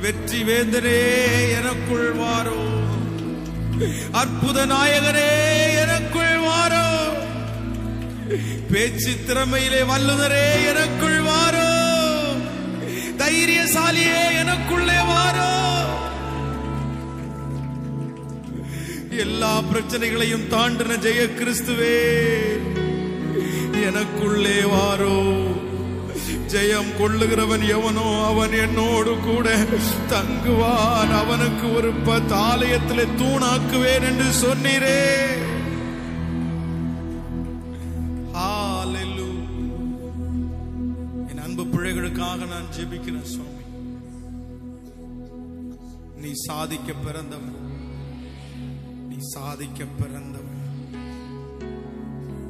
வெற்றி 0.00 0.42
வேந்தனே 0.42 1.00
எனக்குள் 1.50 2.16
வாரோ. 2.16 2.80
அற்புத 4.12 4.66
நாயகனே 4.66 5.30
எனக்குள் 5.80 6.38
வாரோ. 6.38 7.08
பேச்சு 8.70 9.10
திறமையிலே 9.26 9.82
வல்லுநரே 9.82 10.66
எனக்குள் 10.68 11.22
வாரோ. 11.22 11.70
தைரியசாலியே 13.18 14.26
எனக்குள்ளே 14.44 14.98
வாரோ. 15.06 15.81
எல்லா 19.18 19.60
பிரச்சனைகளையும் 19.60 20.48
தாண்டின 20.48 20.96
ஜெய 20.96 21.28
கிறிஸ்துவே 21.38 22.00
எனக்குள்ளே 23.74 24.68
வாரோ. 24.68 25.50
ஜெயம் 26.48 26.90
கொள்ளுகிறவன் 26.98 27.68
எவனோ 27.68 28.24
அவன் 28.24 28.52
என்னோடு 28.52 29.16
கூட 29.18 29.56
தங்குவான். 30.10 31.12
அவனுக்கு 31.12 31.74
ஒரு 31.74 31.92
பத்து 31.92 32.34
ஆலயத்திலே 32.34 33.06
தூணாக்குவேன் 33.18 34.02
என்று 34.02 34.24
சொன்னீரே. 34.42 35.30
என் 41.28 41.38
அன்பு 41.38 41.62
பிள்ளைகளுக்காக 41.62 42.36
நான் 42.36 42.70
ஜெபிக்கிறேன் 42.76 43.22
சுவாமி. 43.22 43.60
நீ 46.22 46.30
சாதிக்க 46.32 46.92
பிறந்தவன். 46.92 47.61
சாதிக்க 49.22 49.84
பிறந்தவன். 49.84 50.60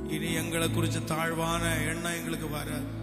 இனி 0.09 0.33
எங்களை 0.33 0.69
குறிச்ச 0.69 1.05
தாழ்வான 1.05 1.75
எண்ணம் 1.87 2.13
எங்களுக்கு 2.13 2.49
வராது. 2.49 3.01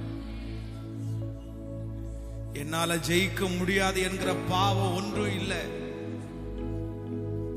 என்னால 2.54 2.96
ஜெயிக்க 2.96 3.58
முடியாது 3.58 4.02
என்கிற 4.02 4.36
பாவம் 4.50 4.96
ஒன்றும் 4.96 5.40
இல்லை. 5.40 5.62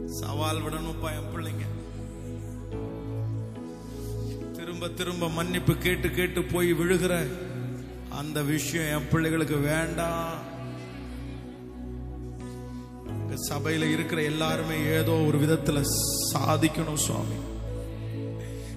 சவால் 0.07 0.63
விடணும்ப்பா 0.63 1.11
என் 1.11 1.33
பிள்ளைங்க. 1.35 1.67
திரும்ப 4.53 4.89
திரும்ப 4.89 5.29
மன்னிப்பு 5.29 5.77
கேட்டு 5.77 6.11
கேட்டு 6.11 6.43
போய் 6.43 6.73
விழுகிற 6.73 7.27
அந்த 8.09 8.43
விஷயம் 8.43 9.01
என் 9.01 9.09
பிள்ளைகளுக்கு 9.09 9.57
வேண்டாம். 9.57 10.51
சபையில 13.35 13.93
இருக்கிற 13.93 14.23
எல்லாருமே 14.23 14.85
ஏதோ 14.85 15.11
ஒரு 15.11 15.39
விதத்துல 15.41 15.85
சாதிக்கணும் 16.33 16.95
சுவாமி. 16.95 17.35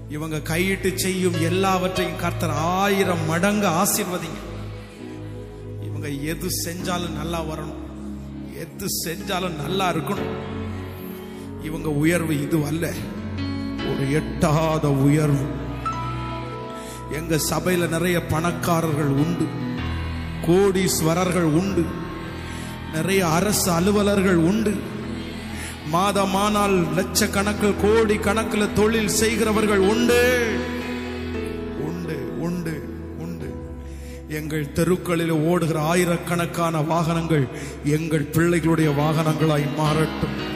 இவங்க 0.10 0.40
கையிட்டு 0.40 0.92
செய்யும் 0.96 1.42
எல்லாவற்றையும் 1.42 2.20
கர்த்தர் 2.20 2.50
ஆயிரம் 2.50 3.26
மடங்கு 3.26 3.68
ஆசிர்வதிங்க. 3.68 4.64
இவங்க 5.84 6.08
எது 6.08 6.48
செஞ்சாலும் 6.66 7.10
நல்லா 7.10 7.42
வரணும். 7.42 7.84
எது 8.56 8.86
செஞ்சாலும் 9.06 9.56
நல்லா 9.56 9.94
இருக்கணும். 9.94 10.36
இவங்க 11.64 11.90
உயர்வு 11.90 12.42
இது 12.42 12.66
அல்ல. 12.66 12.94
ஒரு 13.78 14.12
எட்டாத 14.12 14.92
உயர்வு. 14.92 15.46
எங்க 17.12 17.36
சபையில 17.50 17.88
நிறைய 17.88 18.26
பணக்காரர்கள் 18.26 19.08
உண்டு. 19.08 19.46
கோடீஸ்வரர்கள் 20.48 21.42
உண்டு. 21.42 22.04
நிறைய 22.96 23.28
அரசு 23.28 23.72
அலுவலர்கள் 23.72 24.36
உண்டு. 24.36 24.74
மாதமானால் 25.94 26.86
லட்சக்கணக்கில் 26.96 27.76
கோடி 27.82 28.16
கணக்கில் 28.16 28.74
தொழில் 28.74 29.08
செய்கிறவர்கள் 29.08 29.78
உண்டு. 29.78 30.46
உண்டு 31.80 32.18
உண்டு 32.40 32.84
உண்டு. 33.18 33.54
எங்கள் 34.30 34.72
தெருக்களில் 34.72 35.32
ஓடுகிற 35.32 35.80
ஆயிரக்கணக்கான 35.80 36.82
வாகனங்கள் 36.82 37.48
எங்கள் 37.84 38.30
பிள்ளைகளுடைய 38.32 38.92
வாகனங்களாய் 38.92 39.68
மாறட்டும். 39.78 40.55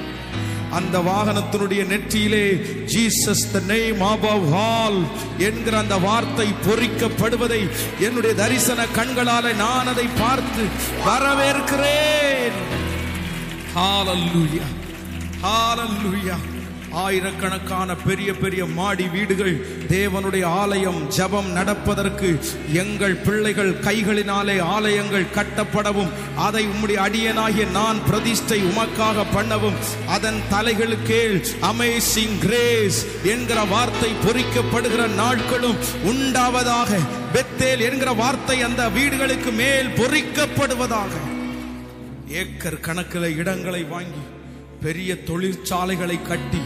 அந்த 0.72 1.00
வாகனத்தினுடைய 1.00 1.82
நெற்றியிலே 1.92 2.44
Jesus 2.94 3.52
the 3.52 3.60
name 3.68 4.02
above 4.10 4.46
all 4.72 4.98
என்கிற 5.38 5.78
அந்த 5.78 5.98
வார்த்தை 5.98 6.48
பொறிக்கப்படுவதை 6.68 7.62
என்னுடைய 8.00 8.36
தரிசன 8.36 8.86
கண்களால 8.98 9.56
நான் 9.56 9.88
அதை 9.88 10.08
பார்த்து 10.20 10.66
வரவேற்கிறேன். 11.08 12.58
ஹalleluya 13.76 14.66
ஹalleluya 15.44 16.36
ஆயிரக்கணக்கான 16.92 17.96
பெரிய 17.96 18.34
பெரிய 18.34 18.66
மாடி 18.66 19.08
வீடுகள் 19.08 19.66
தேவனுடைய 19.90 20.46
ஆலயம் 20.46 21.10
ஜெபம் 21.18 21.52
நடப்பதற்கு 21.52 22.40
எங்கள் 22.74 23.16
பிள்ளைகள் 23.16 23.72
கைகளினாலே 23.72 24.60
ஆலயங்கள் 24.60 25.32
கட்டப்படவும் 25.36 26.12
அதை 26.36 26.68
உம்முடைய 26.68 26.96
அடியனாகிய 26.96 27.72
நான் 27.72 28.00
பிரதிஷ்டை 28.10 28.62
உமக்காக 28.64 29.26
பண்ணவும் 29.36 29.80
அதன் 30.08 30.42
தலைகளுக்கே 30.54 31.42
அமேசிங் 31.62 32.38
கிரேஸ் 32.40 33.06
என்கிற 33.24 33.64
வார்த்தை 33.64 34.10
பொறிக்கப்படுகிற 34.26 35.16
நாட்களும் 35.16 35.78
உண்டாவதாக 36.04 37.00
பெத்தேல் 37.34 37.80
என்கிற 37.80 38.12
வார்த்தை 38.12 38.62
அந்த 38.62 38.90
வீடுகளுக்கு 38.90 39.52
மேல் 39.52 39.88
பொறிக்கப்படுவதாக. 39.88 41.12
ஏக்கர் 42.28 42.80
கணக்கில் 42.80 43.36
இடங்களை 43.38 43.84
வாங்கி 43.84 44.22
பெரிய 44.82 45.16
தொழிற்சாலைகளை 45.16 46.22
கட்டி 46.22 46.62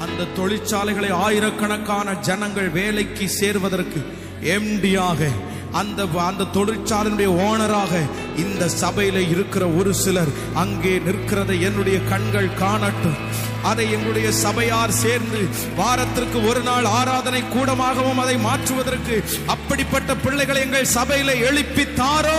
அந்த 0.00 0.24
தொழிற்சாலைகளை 0.36 1.10
ஆயிரக்கணக்கான 1.10 2.14
ஜனங்கள் 2.14 2.68
வேலைக்கு 2.68 3.28
சேர்வதற்கு 3.28 4.00
எம்டியாக 4.42 5.28
அந்த 5.72 6.04
அந்த 6.04 6.44
தொழிற்சாலையினுடைய 6.44 7.30
ஓனராக 7.46 8.00
இந்த 8.36 8.68
சபையில 8.80 9.28
இருக்கிற 9.28 9.68
ஒரு 9.68 9.94
சிலர் 9.94 10.28
அங்கே 10.54 10.98
நிற்கிறதை 10.98 11.60
என்னுடைய 11.60 12.00
கண்கள் 12.00 12.54
காணட்டும். 12.54 13.16
அதை 13.62 13.92
எங்களுடைய 13.92 14.32
சபையார் 14.32 14.90
சேர்ந்து 14.90 15.48
வாரத்திற்கு 15.76 16.48
ஒரு 16.48 16.60
நாள் 16.60 16.84
ஆராதனை 16.84 17.48
கூடமாகவும் 17.48 18.18
அதை 18.18 18.36
மாற்றுவதற்கு 18.36 19.24
அப்படிப்பட்ட 19.46 20.16
பிள்ளைகளை 20.16 20.62
எங்கள் 20.62 20.94
சபையில 20.94 21.32
எழுப்பித்தாரோ? 21.48 22.38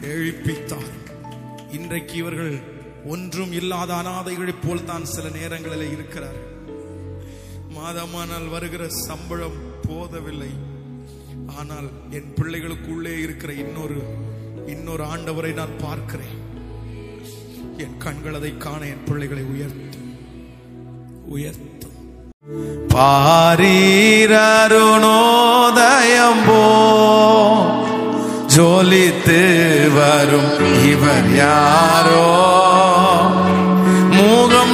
எழுப்பித்தார். 0.00 0.90
இன்றைக்கு 1.72 2.16
இவர்கள் 2.16 2.75
ஒன்றும் 3.12 3.52
இல்லாத 3.60 3.90
அனாதைகளைப் 4.00 4.62
போல் 4.64 4.88
தான் 4.90 5.10
சில 5.14 5.26
நேரங்களில் 5.38 5.92
இருக்கிறார் 5.94 6.40
மாதமானால் 7.76 8.48
வருகிற 8.54 8.82
சம்பளம் 9.06 9.58
போதவில்லை. 9.86 10.52
ஆனால் 11.58 11.88
என் 12.18 12.30
பிள்ளைகளுக்குள்ளே 12.38 13.14
இருக்கிற 13.24 13.50
இன்னொரு 13.64 13.98
இன்னொரு 14.74 15.04
ஆண்டவரை 15.12 15.52
நான் 15.60 15.74
பார்க்கிறேன். 15.84 16.36
என் 17.84 17.96
கண்கள் 18.04 18.38
அதை 18.38 18.52
காண 18.64 18.80
என் 18.94 19.06
பிள்ளைகளை 19.08 19.44
உயர்த்தும் 19.52 20.10
உயர்த்தும். 21.34 21.96
பாரீரருணோதயம் 22.94 23.62
போ 26.48 26.62
ஜோலித்து 28.54 29.40
வரும் 29.98 30.54
இவர் 30.92 31.30
யாரோ? 31.44 32.26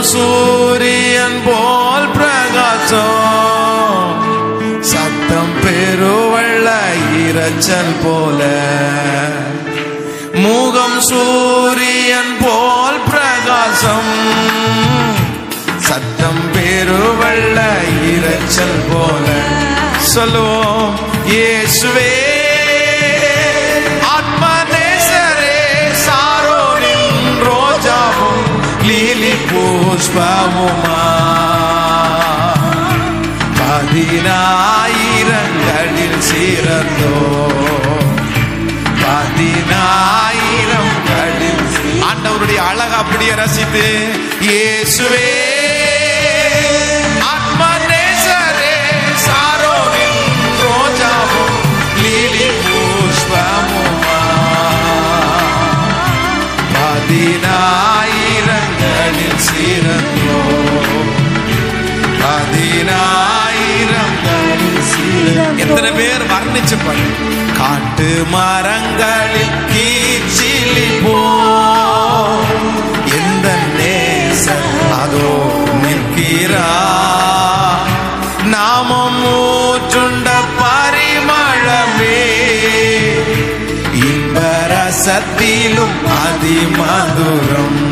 சூரியன் 0.02 1.40
போல் 1.44 2.10
பிரகாசம். 2.10 3.20
சத்தம் 4.80 5.54
பெருவள்ள 5.62 6.70
இரைச்சல் 7.16 7.94
போல. 8.04 8.44
முகம் 10.32 11.00
சூரியன் 11.00 12.36
போல் 12.40 13.00
பிரகாசம். 13.10 14.12
சத்தம் 15.78 16.42
பெருவள்ள 16.52 17.60
இரைச்சல் 18.04 18.82
போல. 18.92 19.26
சொல்லுவோம் 19.98 20.94
இயேசுவே 21.26 22.21
புஷ்பமுமா 30.14 30.98
பதினாயிரங்களில் 34.84 36.18
சிறந்தோ 36.28 37.14
பதினாயிரம் 39.02 40.92
களில் 41.08 41.64
ஆண்டவருடைய 42.08 42.60
அழகு 42.70 42.96
அப்படியே 42.96 43.34
ரசித்து 43.34 43.86
இயேசுவே. 44.46 45.28
எத்தனை 65.62 65.90
பேர் 65.90 66.22
வர்ணிச்சு 66.22 66.86
பாரு 66.86 67.06
காட்டு 67.58 68.26
மரங்களில் 68.30 69.56
கீச்சிலி 69.72 71.04
போ. 71.04 71.18
எந்த 73.04 73.54
நேச 73.78 74.54
அதோ 75.02 75.52
நிற்கிறா? 75.82 76.70
நாமம் 78.44 79.24
ஊற்றுண்ட 79.24 80.30
பரிமளமே. 80.58 82.24
இன்பரசத்திலும் 83.94 85.98
அதிமதுரம். 86.24 87.82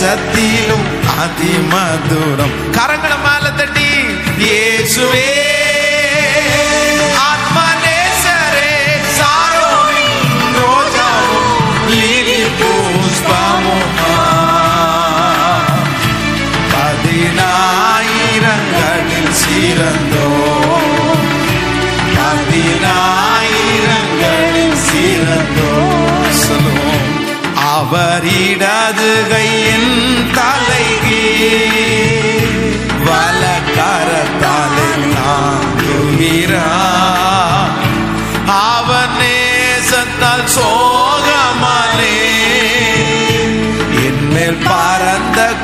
சத்தியிலும் 0.00 0.86
அதி 1.22 1.52
மதுரம். 1.72 2.54
கரங்களை 2.76 3.18
மேல 3.26 3.50
தட்டி 3.50 3.88
ஏசுவே 4.54 5.28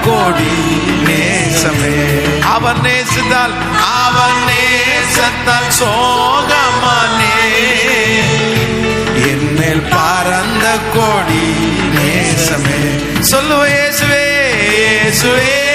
கோடி 0.04 0.82
நேசமே. 1.04 1.98
அவன் 2.40 2.76
நேசித்தால் 2.80 3.54
அவன் 4.04 4.40
நேசத்தால் 4.48 5.70
சோகமானே. 5.80 7.38
என்னில் 9.14 9.84
பறந்த 9.90 10.78
கோடி 10.94 11.54
நேசமே. 11.96 13.02
சொல்லுவ 13.20 13.66
சுவே 13.98 14.26
இயேசுவே. 14.70 15.73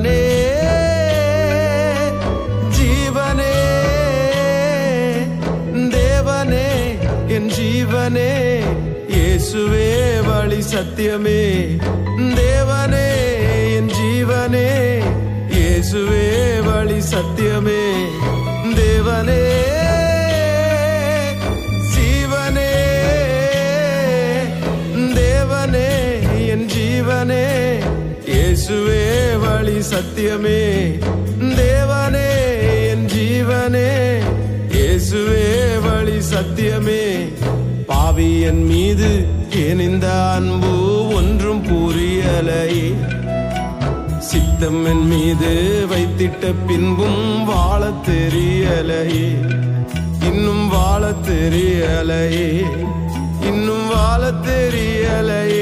தேவனே 0.00 0.20
ஜீவனே 2.76 3.54
தேவனே 5.94 6.68
என் 7.36 7.50
ஜீவனே 7.56 8.30
இயேசுவே 9.12 9.88
வழி 10.28 10.60
சத்தியமே 10.72 11.40
தேவனே 12.38 13.06
என் 13.76 13.92
ஜீவனே 13.98 14.68
இயேசுவே 15.54 16.26
வழி 16.68 17.00
சத்தியமே 17.12 17.82
தேவனே 18.80 19.42
சத்தியமே. 30.00 30.60
தேவனே 31.56 32.28
என் 32.90 33.04
ஜீவனே 33.06 33.88
இயேசுவே 34.68 35.42
வழி 35.80 36.18
சத்தியமே. 36.30 37.02
பாவி 37.86 38.40
என் 38.40 38.62
மீது 38.66 39.10
ஏன் 39.56 39.80
இந்த 39.80 40.06
அன்பு 40.30 40.72
ஒன்றும் 41.14 41.62
புரியலையே 41.64 42.86
சித்தம் 44.18 44.80
என் 44.86 45.06
மீது 45.06 45.52
வைத்திட்ட 45.90 46.54
பின்பும் 46.66 47.44
வாழத் 47.44 48.02
தெரியலையே 48.08 49.28
இன்னும் 50.28 50.68
வாழ 50.68 51.12
தெரியலையே 51.28 52.48
இன்னும் 53.42 53.86
வாழ 53.88 54.32
தெரியலையே 54.48 55.59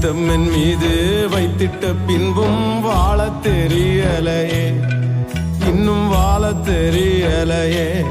சித்தம் 0.00 0.28
என் 0.28 0.50
மீது 0.50 1.28
வைத்திட்ட 1.30 1.94
பின்பும் 2.06 2.80
வாழ 2.80 3.28
தெரியலையே. 3.42 4.80
இன்னும் 5.66 6.08
வாழ 6.08 6.50
தெரியலையே. 6.50 8.04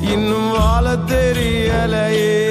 இன்னும் 0.00 0.50
வாழ 0.50 0.90
தெரியலையே. 0.90 2.43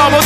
Mama, 0.00 0.18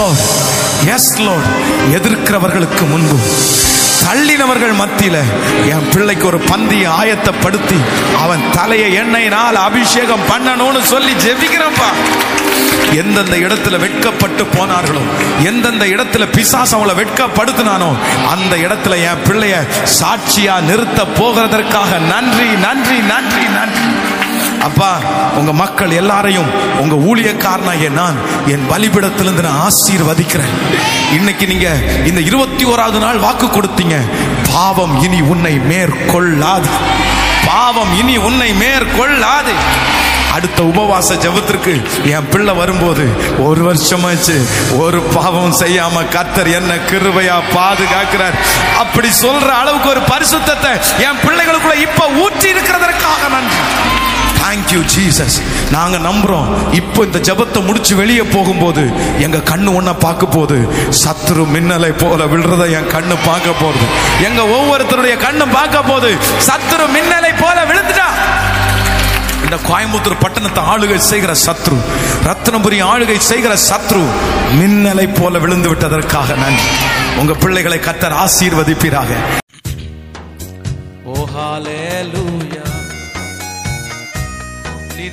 எஸ் 0.00 0.26
எஸ் 0.94 1.12
லோட் 1.20 1.46
எதிர்க்கிறவர்களுக்கு 1.96 2.84
முன்பு. 2.90 3.16
தள்ளினவர்கள் 4.02 4.74
மத்தியில 4.80 5.16
என் 5.70 5.88
பிள்ளைக்கு 5.94 6.24
ஒரு 6.26 6.38
பந்தியை 6.50 6.88
ஆயத்தப்படுத்தி 6.98 7.78
அவன் 8.22 8.44
தலையை 8.54 8.90
எண்ணெயினால் 9.00 9.56
அபிஷேகம் 9.62 10.26
பண்ணணும்னு 10.30 10.82
சொல்லி 10.84 11.12
ஜெபிக்கிறப்பா 11.24 11.88
எந்தெந்த 12.96 13.36
இடத்துல 13.36 13.76
வெட்கப்பட்டு 13.76 14.44
போனார்களோ 14.54 15.02
எந்தெந்த 15.42 15.84
இடத்துல 15.86 16.26
பிசாஸ் 16.36 16.74
அவங்கள 16.74 16.94
வெட்கப்படுத்தினானோ 16.94 17.90
அந்த 18.30 18.56
இடத்துல 18.56 18.96
என் 19.08 19.24
பிள்ளைய 19.26 19.56
சாட்சியா 19.98 20.54
நிறுத்த 20.60 21.02
போகிறதற்காக 21.18 21.98
நன்றி 22.12 22.48
நன்றி 22.66 22.98
நன்றி 23.12 23.44
நன்றி. 23.58 23.88
அப்பா 24.66 24.90
உங்க 25.38 25.52
மக்கள் 25.52 25.90
எல்லாரையும் 25.90 26.48
உங்க 26.80 26.94
ஊழியக்காரனாகிய 27.08 27.90
நான் 27.90 28.16
என் 28.46 28.66
பலிபிடத்திலிருந்து 28.70 29.44
நான் 29.46 29.60
ஆசீர்வதிக்கிறேன். 29.66 30.54
இன்னைக்கு 31.12 31.46
நீங்க 31.46 31.68
இந்த 32.06 32.20
இருபத்தி 32.20 32.64
ஓராவது 32.64 32.98
நாள் 32.98 33.18
வாக்கு 33.18 33.46
கொடுத்தீங்க. 33.46 33.98
பாவம் 34.52 35.02
இனி 35.02 35.20
உன்னை 35.20 35.54
மேற்கொள்ளாது. 35.58 36.70
பாவம் 37.46 37.98
இனி 37.98 38.16
உன்னை 38.16 38.52
மேற்கொள்ளாது. 38.52 39.54
அடுத்த 40.32 40.62
உபவாச 40.62 41.14
ஜபத்திற்கு 41.24 41.72
என் 42.14 42.28
பிள்ளை 42.30 42.54
வரும்போது 42.54 43.04
ஒரு 43.38 43.60
வருஷமாச்சு 43.68 44.36
ஒரு 44.78 45.00
பாவம் 45.00 45.54
செய்யாம 45.60 46.02
கத்தர் 46.16 46.50
என்ன 46.58 46.74
கிருவையா 46.90 47.38
பாதுகாக்கிறார். 47.54 48.36
அப்படி 48.78 49.08
சொல்ற 49.22 49.48
அளவுக்கு 49.60 49.88
ஒரு 49.88 50.00
பரிசுத்தத்தை 50.12 50.72
என் 51.06 51.22
பிள்ளைகளுக்குள்ள 51.26 51.78
இப்ப 51.86 52.08
ஊற்றி 52.24 52.50
இருக்கிறதற்காக 52.52 53.22
நன்றி. 53.36 53.60
தேங்க்யூ 54.48 54.80
ஜீசஸ் 54.92 55.34
நாங்கள் 55.74 56.04
நம்புகிறோம் 56.06 56.46
இப்போ 56.78 57.00
இந்த 57.06 57.18
ஜெபத்தை 57.28 57.60
முடிச்சு 57.66 57.92
வெளியே 58.00 58.22
போகும்போது 58.34 58.82
எங்கள் 59.24 59.44
கண்ணு 59.50 59.70
ஒன்றா 59.78 59.92
பார்க்க 60.04 60.26
போகுது. 60.36 60.58
சத்துரு 61.00 61.42
மின்னலை 61.54 61.90
போல 62.02 62.20
விழுறத 62.32 62.64
என் 62.78 62.88
கண்ணு 62.94 63.16
பார்க்க 63.26 63.52
போகுது. 63.62 63.86
எங்கள் 64.26 64.52
ஒவ்வொருத்தருடைய 64.56 65.14
கண்ணு 65.24 65.46
பார்க்க 65.56 65.82
போகுது. 65.90 66.10
சத்துரு 66.48 66.86
மின்னலை 66.94 67.32
போல 67.42 67.56
விழுந்துட்டா. 67.70 68.08
இந்த 69.44 69.58
கோயம்புத்தூர் 69.68 70.22
பட்டணத்தை 70.24 70.62
ஆளுகை 70.72 70.98
செய்கிற 71.10 71.34
சத்ரு 71.46 71.78
ரத்னபுரி 72.28 72.80
ஆளுகை 72.92 73.18
செய்கிற 73.30 73.54
சத்ரு 73.68 74.04
மின்னலை 74.60 75.06
போல 75.20 75.38
விழுந்து 75.44 75.70
விட்டதற்காக 75.74 76.38
நன்றி. 76.44 76.70
உங்க 77.22 77.34
பிள்ளைகளை 77.44 77.80
கத்தர் 77.88 78.18
ஆசீர்வதிப்பீராக. 78.24 79.10
ஓ 81.12 81.26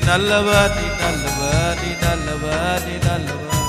நல்லவா 0.04 0.60
நீ 0.76 0.86
நல்லவா 1.02 1.52
நீ 1.82 1.92
நல்லவா 2.04 2.56
நீ 2.86 2.94
நல்லவா. 3.08 3.60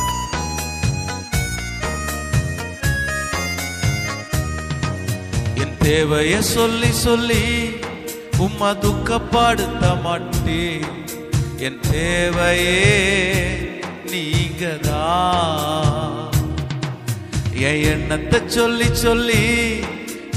நீ 5.52 5.62
என் 5.62 5.76
தேவைய 5.82 6.34
சொல்லி 6.54 6.90
சொல்லி 7.04 7.44
உம்மா 8.38 8.70
துக்கப்படுத்த 8.84 9.84
மாட்டே 10.04 10.62
என் 11.66 11.80
தேவையே 11.90 12.80
நீங்கதான் 14.12 15.44
என் 17.68 17.82
எண்ணத்தை 17.92 18.40
சொல்லி 18.56 18.88
சொல்லி 19.04 19.42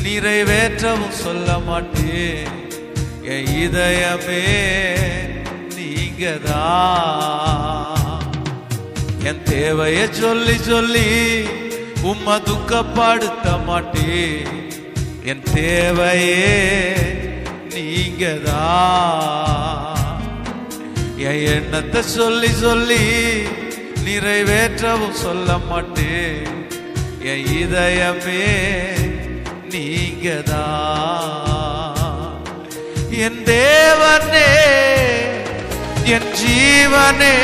நிறைவேற்றவும் 0.03 1.17
சொல்ல 1.23 1.57
மாட்டேன். 1.59 2.47
என் 3.33 3.49
இதயமே 3.63 4.43
நீங்கதான் 6.19 8.15
என் 9.23 9.39
தேவைய 9.45 9.99
சொல்லி 10.11 10.55
சொல்லி 10.61 11.05
உம்மை 12.01 12.35
துக்கப்படுத்த 12.47 13.45
மாட்டே 13.67 14.17
என் 15.23 15.43
தேவையே 15.53 16.49
நீங்கதா? 17.75 18.65
என் 21.27 21.41
எண்ணத்தை 21.55 22.01
சொல்லி 22.17 22.51
சொல்லி 22.63 23.03
நிறைவேற்றவும் 24.05 25.17
சொல்ல 25.23 25.57
மாட்டேன். 25.69 26.43
என் 27.31 27.45
இதயமே 27.61 28.45
நீங்கதா? 29.71 30.65
என் 33.25 33.41
தேவனே 33.45 34.49
என் 36.13 36.29
ஜீவனே 36.39 37.35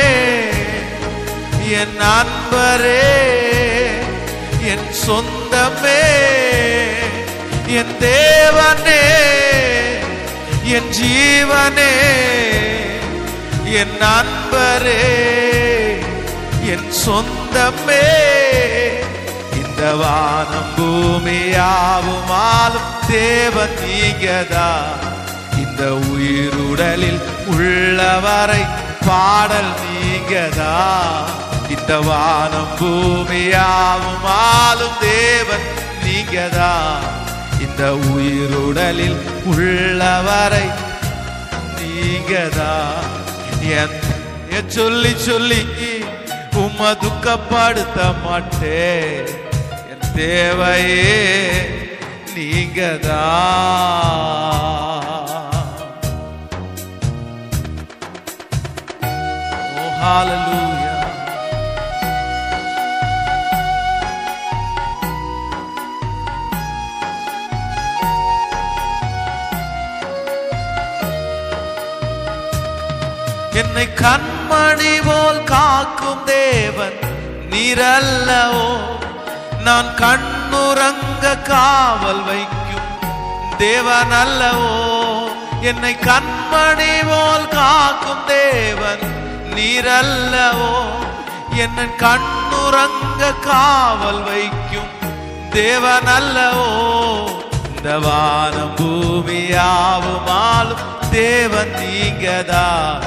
என் 1.79 1.95
நண்பரே 2.01 3.03
என் 4.71 4.87
சொந்தமே 5.05 6.01
என் 7.79 7.93
தேவனே 7.99 9.03
என் 10.75 10.89
ஜீவனே 10.99 11.93
என் 13.79 13.95
நண்பரே 14.03 15.01
என் 16.73 16.89
சொந்தமே. 17.05 18.05
இந்த 19.61 19.81
வானம் 19.95 20.71
பூமியாவும் 20.75 22.31
ஆளும் 22.51 22.93
தேவன் 23.07 23.75
நீங்கதான். 23.81 25.04
இந்த 25.77 25.87
உயிருடலில் 26.11 27.17
உள்ளவரை 27.53 28.59
பாடல் 29.07 29.71
நீங்கதா? 29.81 30.75
இந்த 31.69 31.97
வானம் 31.99 32.69
பூமியாவும் 32.79 34.23
ஆளும் 34.35 34.95
தேவன் 35.01 35.65
நீங்கதா? 36.05 36.69
இந்த 37.59 37.83
உயிருடலில் 38.13 39.17
உள்ளவரை 39.45 40.63
நீங்கதா? 41.79 42.71
என் 43.75 44.69
சொல்லி 44.69 45.13
சொல்லி 45.27 45.61
உம்ம 46.63 46.93
துக்கப்படுத்த 47.03 47.99
மாட்டே 48.23 48.81
என் 49.91 50.07
தேவையே 50.15 51.11
நீங்கதா? 52.35 53.21
ஓ 60.05 60.11
என்னை 73.53 73.85
கண்மணி 74.01 74.93
போல் 75.05 75.43
காக்கும் 75.43 76.23
தேவன் 76.25 76.97
நிரல்லவோ? 77.49 78.67
நான் 79.59 79.91
கண்ணுறங்க 79.95 81.41
காவல் 81.43 82.23
வைக்கும் 82.23 82.89
தேவன் 83.57 84.13
அல்லவோ 84.21 84.73
என்னை 85.61 85.93
கண்மணி 86.07 86.93
போல் 87.05 87.47
காக்கும் 87.49 88.25
தேவன் 88.27 89.03
நீரல்லவோ? 89.55 90.73
என்ன 91.55 91.87
கண்ணுறங்க 91.97 93.41
காவல் 93.41 94.23
வைக்கும் 94.23 94.91
தேவன் 95.49 96.17
அல்லவோ 96.17 96.69
இந்த 97.69 97.99
வானம் 97.99 98.77
பூமியாவுமாலும் 98.77 100.79
தேவன் 101.11 101.81
நீங்கதா? 101.81 103.01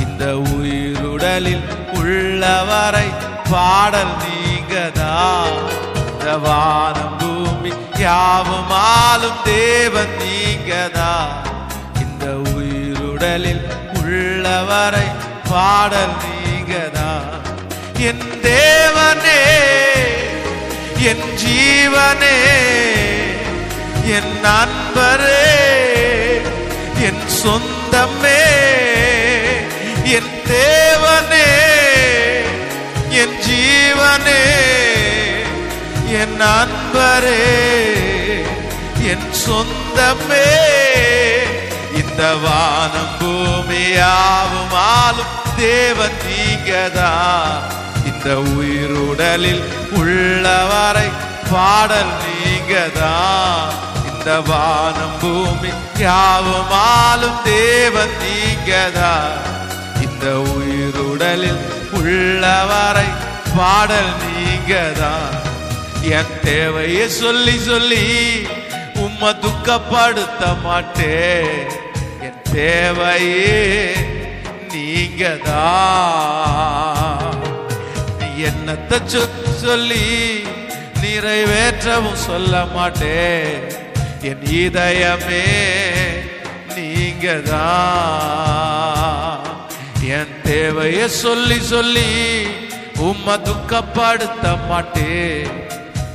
இந்த 0.00 0.36
உயிருடலில் 0.56 1.68
உள்ளவரை 1.92 3.08
பாடல் 3.50 4.14
நீங்கதா? 4.24 5.46
இந்த 6.10 6.38
வானம் 6.38 7.18
பூமி 7.18 7.72
யாவுமாலும் 8.02 9.38
தேவன் 9.44 10.22
நீங்கதா? 10.22 11.42
இந்த 12.00 12.54
உயிருடலில் 12.54 13.62
உள்ளவரை 13.98 15.17
பாடல் 15.50 16.16
நீங்கதா? 16.22 17.10
என் 18.08 18.26
தேவனே 18.42 19.42
என் 21.10 21.26
ஜீவனே 21.36 22.36
என் 24.16 24.32
நண்பரே 24.44 25.48
என் 27.00 27.24
சொந்தமே 27.42 28.42
என் 30.16 30.32
தேவனே 30.46 31.48
என் 33.22 33.36
ஜீவனே 33.46 34.42
என் 36.20 36.36
நண்பரே 36.36 37.42
என் 39.12 39.28
சொந்தமே. 39.46 40.46
இந்த 42.18 42.36
வானம் 42.36 43.10
பூமியாவும் 43.18 44.72
ஆளும் 44.72 45.34
தேவன் 45.56 46.16
நீங்கதா? 46.24 47.10
இந்த 48.04 48.28
உயிருடலில் 48.54 49.62
உள்ளவரை 49.98 51.06
பாடல் 51.52 52.10
நீங்கதா? 52.24 53.12
இந்த 54.10 54.40
வானம் 54.40 55.14
பூமி 55.20 55.70
யாவும் 55.98 56.74
ஆளும் 56.80 57.38
தேவன் 57.44 58.14
நீங்கதா? 58.24 59.14
இந்த 60.00 60.26
உயிருடலில் 60.56 61.62
உள்ளவரை 61.92 63.08
பாடல் 63.56 64.12
நீங்கதா? 64.24 65.14
என் 66.02 66.40
தேவையை 66.44 67.08
சொல்லி 67.08 67.58
சொல்லி 67.58 68.04
உம்மை 68.94 69.34
துக்கப்படுத்த 69.40 70.56
மாட்டேன். 70.62 71.77
தேவையே 72.52 73.94
நீங்கதா? 74.68 75.66
நீ 78.18 78.42
என்னத்தை 78.42 78.88
சொ- 78.88 79.54
சொல்லி 79.54 80.46
நிறைவேற்றவும் 81.02 82.12
சொல்ல 82.12 82.64
மாட்டேன். 82.64 83.62
என் 84.20 84.40
இதயமே 84.40 85.44
நீங்கதா? 86.76 87.68
என் 90.02 90.42
தேவையை 90.42 91.08
சொல்லி 91.08 91.60
சொல்லி 91.60 92.46
உம்மை 92.96 93.34
துக்கப்படுத்த 93.34 94.68
மாட்டேன். 94.68 95.66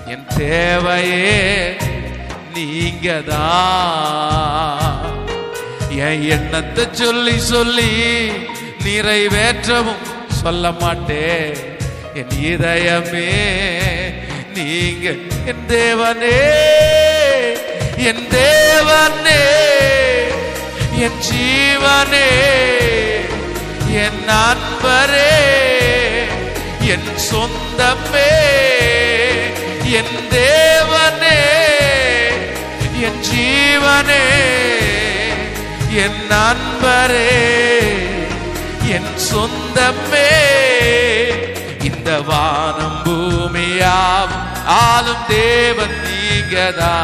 என் 0.05 0.25
தேவையே 0.35 1.77
நீங்கதான் 2.53 5.12
என் 5.97 6.23
எண்ணத்தை 6.35 6.85
சொல்லி 6.91 7.39
சொல்லி 7.39 7.89
நிறைவேற்றவும் 8.85 10.03
சொல்ல 10.41 10.71
மாட்டேன். 10.71 11.53
என் 12.13 12.33
இதயமே 12.51 13.29
நீங்க 14.55 15.07
என் 15.51 15.63
தேவனே 15.67 16.39
என் 18.09 18.25
தேவனே 18.29 19.41
என் 21.05 21.19
ஜீவனே 21.29 22.29
என் 24.03 24.21
நண்பரே 24.29 25.31
என் 26.93 27.09
சொந்தமே 27.29 28.31
என் 29.99 30.15
தேவனே 30.29 31.39
என் 33.05 33.21
ஜீவனே. 33.29 34.23
என் 35.95 36.21
நண்பரே 36.29 37.31
என் 38.85 39.11
சொந்தமே. 39.31 40.31
இந்த 41.83 42.21
வானம் 42.21 42.99
பூமியாவும் 43.03 44.65
ஆளும் 44.65 45.25
தேவன் 45.27 45.95
நீங்கதா. 46.05 46.95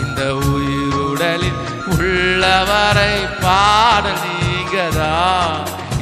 இந்த 0.00 0.22
உயிருடலில் 0.22 1.60
உள்ளவரை 1.98 3.14
பாட 3.40 4.08
நீங்கதா. 4.08 5.14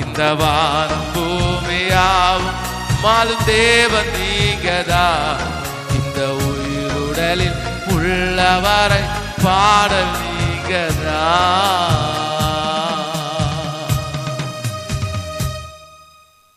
இந்த 0.04 0.34
வானம் 0.34 1.08
பூமியாவும் 1.14 2.60
மாலும் 3.04 3.44
தேவன் 3.44 4.10
நீங்கதா. 4.16 5.06
இந்த 5.94 6.20
உயிருடலில் 6.48 7.58
உள்ளவரை 7.88 9.02
பாடல் 9.42 10.30
நீங்கதா 10.74 12.21